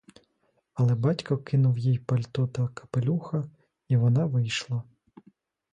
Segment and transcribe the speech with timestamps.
[0.73, 3.43] Але батько кинув їй пальто та капелюха,
[3.87, 4.83] і вона вийшла.